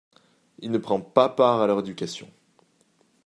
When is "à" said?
1.61-1.67